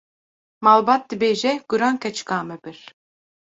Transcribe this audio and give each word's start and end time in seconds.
Malbat 0.67 1.05
dibêje: 1.11 1.51
Guran 1.69 1.95
keçika 2.07 2.37
me 2.47 2.55
bir. 2.65 2.79